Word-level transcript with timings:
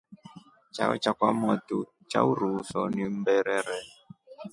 Chao 0.75 0.95
cha 1.03 1.11
kwamotu 1.17 1.77
cha 2.09 2.19
uruuso 2.29 2.81
ni 2.93 3.01
umberere. 3.11 3.77